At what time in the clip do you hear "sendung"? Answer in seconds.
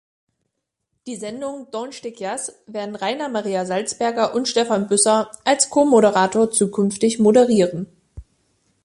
1.15-1.67